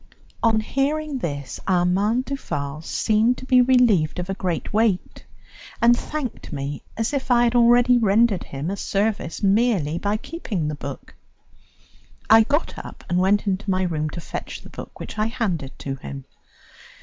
[0.41, 5.25] On hearing this, Armand Duval seemed to be relieved of a great weight,
[5.79, 10.67] and thanked me as if I had already rendered him a service merely by keeping
[10.67, 11.13] the book.
[12.31, 15.77] I got up and went into my room to fetch the book, which I handed
[15.77, 16.25] to him.